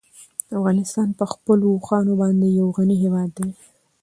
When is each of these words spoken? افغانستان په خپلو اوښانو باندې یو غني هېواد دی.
افغانستان 0.57 1.07
په 1.19 1.25
خپلو 1.33 1.65
اوښانو 1.73 2.13
باندې 2.21 2.47
یو 2.59 2.67
غني 2.77 2.95
هېواد 3.03 3.29
دی. 3.37 3.49